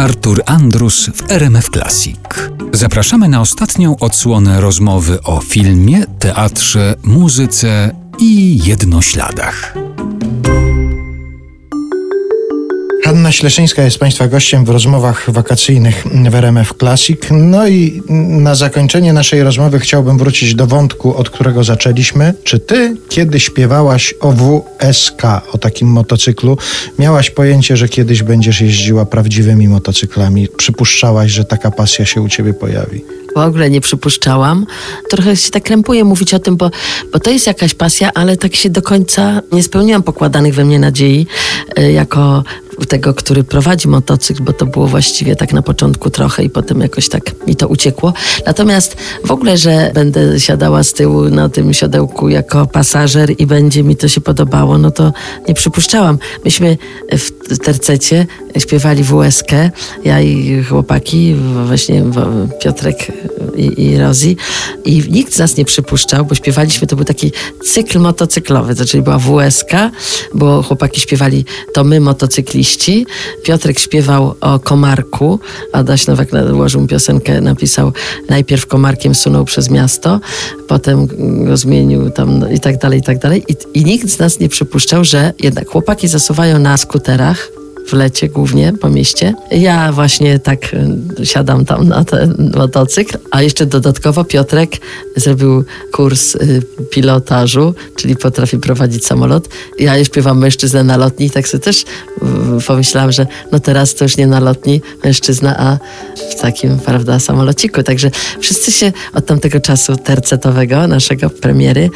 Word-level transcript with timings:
Artur 0.00 0.42
Andrus 0.46 1.10
w 1.14 1.30
RMF 1.30 1.70
Classic. 1.70 2.16
Zapraszamy 2.72 3.28
na 3.28 3.40
ostatnią 3.40 3.96
odsłonę 3.98 4.60
rozmowy 4.60 5.22
o 5.22 5.40
filmie, 5.40 6.04
teatrze, 6.18 6.94
muzyce 7.02 7.94
i 8.18 8.60
jednośladach. 8.64 9.74
Hanna 13.30 13.38
Śleszyńska 13.38 13.82
jest 13.82 13.98
Państwa 13.98 14.28
gościem 14.28 14.64
w 14.64 14.68
rozmowach 14.68 15.30
wakacyjnych 15.30 16.04
w 16.30 16.34
RMF 16.34 16.74
Classic. 16.78 17.20
No 17.30 17.68
i 17.68 18.02
na 18.28 18.54
zakończenie 18.54 19.12
naszej 19.12 19.42
rozmowy 19.42 19.78
chciałbym 19.78 20.18
wrócić 20.18 20.54
do 20.54 20.66
wątku, 20.66 21.14
od 21.16 21.30
którego 21.30 21.64
zaczęliśmy. 21.64 22.34
Czy 22.44 22.58
Ty, 22.58 22.96
kiedy 23.08 23.40
śpiewałaś 23.40 24.14
o 24.20 24.32
WSK, 24.32 25.22
o 25.52 25.58
takim 25.58 25.88
motocyklu, 25.88 26.58
miałaś 26.98 27.30
pojęcie, 27.30 27.76
że 27.76 27.88
kiedyś 27.88 28.22
będziesz 28.22 28.60
jeździła 28.60 29.06
prawdziwymi 29.06 29.68
motocyklami? 29.68 30.48
Przypuszczałaś, 30.56 31.30
że 31.30 31.44
taka 31.44 31.70
pasja 31.70 32.06
się 32.06 32.22
u 32.22 32.28
Ciebie 32.28 32.54
pojawi? 32.54 33.04
W 33.36 33.38
ogóle 33.38 33.70
nie 33.70 33.80
przypuszczałam. 33.80 34.66
Trochę 35.10 35.36
się 35.36 35.50
tak 35.50 35.62
krępuję 35.62 36.04
mówić 36.04 36.34
o 36.34 36.38
tym, 36.38 36.56
bo, 36.56 36.70
bo 37.12 37.18
to 37.18 37.30
jest 37.30 37.46
jakaś 37.46 37.74
pasja, 37.74 38.10
ale 38.14 38.36
tak 38.36 38.54
się 38.54 38.70
do 38.70 38.82
końca 38.82 39.42
nie 39.52 39.62
spełniłam 39.62 40.02
pokładanych 40.02 40.54
we 40.54 40.64
mnie 40.64 40.78
nadziei 40.78 41.26
y, 41.78 41.92
jako 41.92 42.44
tego, 42.86 43.14
który 43.14 43.44
prowadzi 43.44 43.88
motocykl, 43.88 44.42
bo 44.42 44.52
to 44.52 44.66
było 44.66 44.86
właściwie 44.86 45.36
tak 45.36 45.52
na 45.52 45.62
początku 45.62 46.10
trochę 46.10 46.44
i 46.44 46.50
potem 46.50 46.80
jakoś 46.80 47.08
tak 47.08 47.46
mi 47.46 47.56
to 47.56 47.68
uciekło. 47.68 48.12
Natomiast 48.46 48.96
w 49.24 49.30
ogóle, 49.30 49.56
że 49.56 49.90
będę 49.94 50.40
siadała 50.40 50.82
z 50.82 50.92
tyłu 50.92 51.24
na 51.24 51.48
tym 51.48 51.74
siodełku 51.74 52.28
jako 52.28 52.66
pasażer 52.66 53.30
i 53.38 53.46
będzie 53.46 53.82
mi 53.82 53.96
to 53.96 54.08
się 54.08 54.20
podobało, 54.20 54.78
no 54.78 54.90
to 54.90 55.12
nie 55.48 55.54
przypuszczałam. 55.54 56.18
Myśmy 56.44 56.78
w 57.50 57.58
tercecie 57.58 58.26
śpiewali 58.58 59.04
WSK, 59.04 59.50
ja 60.04 60.20
i 60.20 60.64
chłopaki, 60.64 61.34
właśnie 61.66 62.04
Piotrek 62.62 63.12
i, 63.56 63.82
i 63.82 63.98
Rozi 63.98 64.36
i 64.84 65.02
nikt 65.10 65.34
z 65.34 65.38
nas 65.38 65.56
nie 65.56 65.64
przypuszczał, 65.64 66.24
bo 66.24 66.34
śpiewaliśmy, 66.34 66.86
to 66.86 66.96
był 66.96 67.04
taki 67.04 67.32
cykl 67.64 67.98
motocyklowy, 67.98 68.74
to 68.74 68.84
czyli 68.84 69.02
była 69.02 69.18
WSK, 69.18 69.72
bo 70.34 70.62
chłopaki 70.62 71.00
śpiewali 71.00 71.44
to 71.72 71.84
my 71.84 72.00
motocykliści, 72.00 73.06
Piotrek 73.42 73.78
śpiewał 73.78 74.34
o 74.40 74.58
komarku, 74.58 75.38
Adaś 75.72 76.06
Nowak 76.06 76.32
nałożył 76.32 76.86
piosenkę, 76.86 77.40
napisał 77.40 77.92
najpierw 78.28 78.66
komarkiem 78.66 79.14
sunął 79.14 79.44
przez 79.44 79.70
miasto, 79.70 80.20
potem 80.68 81.08
go 81.44 81.56
zmienił 81.56 82.10
tam 82.10 82.52
i 82.52 82.60
tak 82.60 82.78
dalej, 82.78 82.98
i 82.98 83.02
tak 83.02 83.18
dalej. 83.18 83.44
I, 83.48 83.78
i 83.80 83.84
nikt 83.84 84.08
z 84.08 84.18
nas 84.18 84.40
nie 84.40 84.48
przypuszczał, 84.48 85.04
że 85.04 85.32
jednak 85.38 85.68
chłopaki 85.68 86.08
zasuwają 86.08 86.58
na 86.58 86.76
skuterach, 86.76 87.59
w 87.88 87.92
lecie 87.92 88.28
głównie 88.28 88.72
po 88.72 88.88
mieście. 88.90 89.34
Ja 89.50 89.92
właśnie 89.92 90.38
tak 90.38 90.74
y, 91.20 91.26
siadam 91.26 91.64
tam 91.64 91.88
na 91.88 92.04
ten 92.04 92.52
motocykl, 92.56 93.18
a 93.30 93.42
jeszcze 93.42 93.66
dodatkowo 93.66 94.24
Piotrek 94.24 94.70
zrobił 95.16 95.64
kurs 95.92 96.34
y, 96.34 96.62
pilotażu, 96.90 97.74
czyli 97.96 98.16
potrafi 98.16 98.58
prowadzić 98.58 99.06
samolot. 99.06 99.48
Ja 99.78 100.04
śpiewam 100.04 100.38
mężczyznę 100.38 100.84
na 100.84 100.96
lotni 100.96 101.30
tak 101.30 101.48
sobie 101.48 101.60
też 101.64 101.84
pomyślałam, 102.66 103.12
że 103.12 103.26
no 103.52 103.60
teraz 103.60 103.94
to 103.94 104.04
już 104.04 104.16
nie 104.16 104.26
na 104.26 104.40
lotni 104.40 104.80
mężczyzna, 105.04 105.56
a 105.58 105.78
w 106.30 106.40
takim, 106.40 106.78
prawda, 106.78 107.18
samolociku. 107.18 107.82
Także 107.82 108.10
wszyscy 108.40 108.72
się 108.72 108.92
od 109.14 109.26
tamtego 109.26 109.60
czasu 109.60 109.96
tercetowego, 109.96 110.86
naszego 110.86 111.30
premiery 111.30 111.90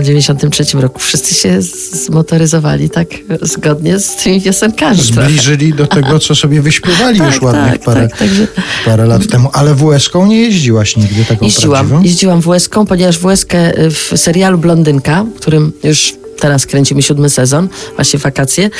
w 0.00 0.04
93 0.04 0.64
roku, 0.80 0.98
wszyscy 0.98 1.34
się 1.34 1.62
zmotoryzowali 1.92 2.90
tak 2.90 3.08
zgodnie 3.42 3.98
z 3.98 4.16
tymi 4.16 4.42
piosenkami 4.42 4.99
zbliżyli 5.02 5.74
do 5.74 5.86
tego, 5.86 6.18
co 6.18 6.34
sobie 6.34 6.62
wyśpiewali 6.62 7.18
tak, 7.18 7.32
już 7.32 7.42
ładnych 7.42 7.72
tak, 7.72 7.84
parę, 7.84 8.08
tak, 8.08 8.18
także... 8.18 8.46
parę 8.84 9.06
lat 9.06 9.26
temu. 9.26 9.50
Ale 9.52 9.74
WS-ką 9.74 10.26
nie 10.26 10.40
jeździłaś 10.40 10.96
nigdy 10.96 11.24
taką 11.24 11.44
Jeździłam, 11.44 11.88
prawdziwą? 11.88 12.02
jeździłam 12.02 12.40
WS-ką, 12.40 12.86
ponieważ 12.86 13.18
WS-kę 13.18 13.72
w 13.90 14.12
serialu 14.16 14.58
Blondynka, 14.58 15.24
którym 15.36 15.72
już 15.84 16.14
teraz 16.40 16.66
kręcimy 16.66 17.02
siódmy 17.02 17.30
sezon, 17.30 17.68
właśnie 17.94 18.18
wakacje. 18.18 18.70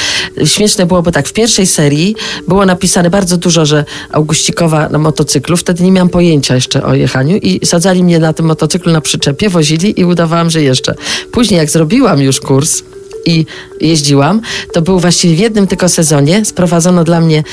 Śmieszne 0.44 0.86
było, 0.86 1.02
bo 1.02 1.12
tak, 1.12 1.28
w 1.28 1.32
pierwszej 1.32 1.66
serii 1.66 2.16
było 2.48 2.66
napisane 2.66 3.10
bardzo 3.10 3.36
dużo, 3.36 3.66
że 3.66 3.84
Auguścikowa 4.12 4.88
na 4.88 4.98
motocyklu, 4.98 5.56
wtedy 5.56 5.84
nie 5.84 5.92
miałam 5.92 6.08
pojęcia 6.08 6.54
jeszcze 6.54 6.82
o 6.82 6.94
jechaniu 6.94 7.36
i 7.36 7.66
sadzali 7.66 8.04
mnie 8.04 8.18
na 8.18 8.32
tym 8.32 8.46
motocyklu 8.46 8.92
na 8.92 9.00
przyczepie, 9.00 9.48
wozili 9.48 10.00
i 10.00 10.04
udawałam, 10.04 10.50
że 10.50 10.62
jeszcze. 10.62 10.94
Później 11.32 11.58
jak 11.58 11.70
zrobiłam 11.70 12.22
już 12.22 12.40
kurs, 12.40 12.82
i 13.26 13.46
jeździłam, 13.80 14.40
to 14.72 14.82
był 14.82 15.00
właściwie 15.00 15.34
w 15.34 15.38
jednym 15.38 15.66
tylko 15.66 15.88
sezonie. 15.88 16.44
Sprowadzono 16.44 17.04
dla 17.04 17.20
mnie 17.20 17.44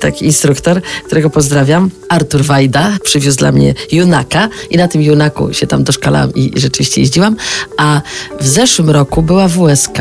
taki 0.00 0.24
instruktor, 0.24 0.80
którego 1.06 1.30
pozdrawiam, 1.30 1.90
Artur 2.08 2.42
Wajda, 2.42 2.96
przywiózł 3.02 3.38
dla 3.38 3.52
mnie 3.52 3.74
Junaka 3.92 4.48
i 4.70 4.76
na 4.76 4.88
tym 4.88 5.02
Junaku 5.02 5.52
się 5.52 5.66
tam 5.66 5.84
doszkalałam 5.84 6.34
i 6.34 6.52
rzeczywiście 6.56 7.00
jeździłam. 7.00 7.36
A 7.76 8.00
w 8.40 8.46
zeszłym 8.46 8.90
roku 8.90 9.22
była 9.22 9.48
WSK. 9.48 9.98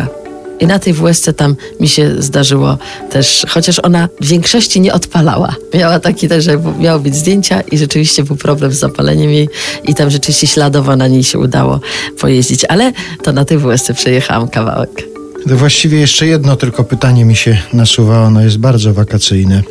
I 0.59 0.67
na 0.67 0.79
tej 0.79 0.93
WSC 0.93 1.29
tam 1.37 1.55
mi 1.79 1.89
się 1.89 2.21
zdarzyło 2.21 2.77
też, 3.09 3.45
chociaż 3.49 3.79
ona 3.79 4.09
w 4.21 4.25
większości 4.25 4.81
nie 4.81 4.93
odpalała. 4.93 5.55
Miała 5.73 5.99
taki 5.99 6.27
też, 6.29 6.43
że 6.43 6.61
miały 6.79 6.99
być 6.99 7.15
zdjęcia 7.15 7.61
i 7.61 7.77
rzeczywiście 7.77 8.23
był 8.23 8.35
problem 8.35 8.71
z 8.71 8.79
zapaleniem 8.79 9.31
jej 9.31 9.49
i 9.83 9.95
tam 9.95 10.09
rzeczywiście 10.09 10.47
śladowo 10.47 10.95
na 10.95 11.07
niej 11.07 11.23
się 11.23 11.39
udało 11.39 11.79
pojeździć, 12.19 12.65
ale 12.65 12.91
to 13.23 13.31
na 13.31 13.45
tej 13.45 13.57
WSC 13.57 13.93
przejechałam 13.93 14.47
kawałek. 14.47 15.12
To 15.49 15.57
właściwie 15.57 15.99
jeszcze 15.99 16.27
jedno 16.27 16.55
tylko 16.55 16.83
pytanie 16.83 17.25
mi 17.25 17.35
się 17.35 17.57
nasuwa, 17.73 18.23
ono 18.23 18.41
jest 18.41 18.57
bardzo 18.57 18.93
wakacyjne. 18.93 19.63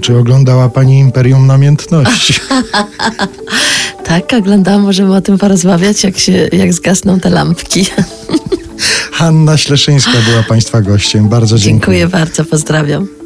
Czy 0.00 0.16
oglądała 0.18 0.68
Pani 0.68 0.98
Imperium 0.98 1.46
Namiętności? 1.46 2.34
tak, 4.08 4.32
oglądałam. 4.32 4.82
Możemy 4.82 5.16
o 5.16 5.20
tym 5.20 5.38
porozmawiać, 5.38 6.04
jak, 6.04 6.18
się, 6.18 6.48
jak 6.52 6.72
zgasną 6.72 7.20
te 7.20 7.30
lampki. 7.30 7.86
Hanna 9.12 9.56
Śleszyńska 9.56 10.12
była 10.30 10.42
Państwa 10.42 10.80
gościem. 10.80 11.28
Bardzo 11.28 11.58
dziękuję. 11.58 11.98
Dziękuję 11.98 12.08
bardzo, 12.08 12.44
pozdrawiam. 12.44 13.23